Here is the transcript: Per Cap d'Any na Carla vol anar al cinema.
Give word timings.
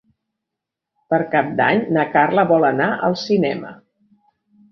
Per 1.13 1.19
Cap 1.33 1.51
d'Any 1.59 1.83
na 1.97 2.07
Carla 2.15 2.45
vol 2.53 2.65
anar 2.71 2.87
al 3.09 3.17
cinema. 3.27 3.77